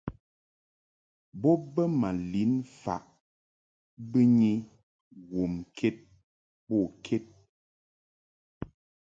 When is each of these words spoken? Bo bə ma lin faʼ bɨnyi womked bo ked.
Bo 1.41 1.51
bə 1.73 1.83
ma 1.99 2.09
lin 2.31 2.53
faʼ 2.81 3.03
bɨnyi 4.09 4.53
womked 5.31 5.95
bo 6.67 6.77
ked. 7.03 7.25